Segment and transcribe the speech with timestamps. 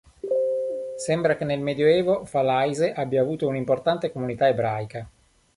[0.97, 5.07] Sembra che nel Medioevo Falaise abbia avuto un'importante comunità ebraica.